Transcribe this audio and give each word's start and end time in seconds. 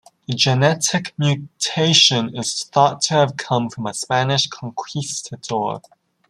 The 0.27 0.33
genetic 0.33 1.13
mutation 1.19 2.35
is 2.35 2.63
thought 2.63 3.01
to 3.01 3.13
have 3.13 3.37
come 3.37 3.69
from 3.69 3.85
a 3.85 3.93
Spanish 3.93 4.47
conquistador. 4.47 5.79